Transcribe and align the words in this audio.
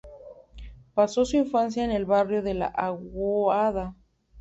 Pasó 0.95 1.25
su 1.25 1.37
infancia 1.37 1.83
en 1.85 1.91
el 1.91 2.05
barrio 2.05 2.41
de 2.41 2.55
La 2.55 2.65
Aguada. 2.65 3.95